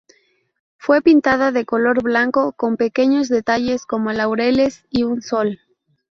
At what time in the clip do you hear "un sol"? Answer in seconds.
5.03-5.59